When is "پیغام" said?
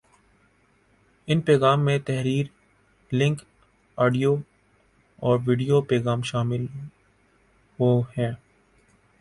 1.41-1.79, 5.81-6.21